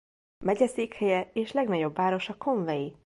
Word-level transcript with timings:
Megyeszékhelye 0.45 1.29
és 1.33 1.51
legnagyobb 1.51 1.95
városa 1.95 2.37
Conway. 2.37 2.91